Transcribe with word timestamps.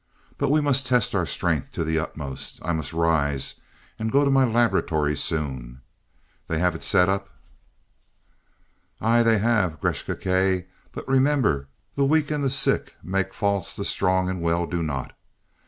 But 0.39 0.49
we 0.49 0.61
must 0.61 0.87
test 0.87 1.13
our 1.13 1.27
strength 1.27 1.71
to 1.73 1.83
the 1.83 1.99
utmost. 1.99 2.59
I 2.65 2.71
must 2.73 2.91
rise, 2.91 3.61
and 3.99 4.11
go 4.11 4.25
to 4.25 4.31
my 4.31 4.43
laboratory 4.45 5.15
soon. 5.15 5.83
They 6.47 6.57
have 6.57 6.83
set 6.83 7.03
it 7.07 7.11
up?" 7.11 7.29
"Aye, 8.99 9.21
they 9.21 9.37
have, 9.37 9.79
Gresth 9.79 10.07
Gkae. 10.07 10.65
But 10.91 11.07
remember, 11.07 11.67
the 11.93 12.05
weak 12.05 12.31
and 12.31 12.43
the 12.43 12.49
sick 12.49 12.95
make 13.03 13.31
faults 13.31 13.75
the 13.75 13.85
strong 13.85 14.27
and 14.27 14.39
the 14.39 14.43
well 14.43 14.65
do 14.65 14.81
not. 14.81 15.13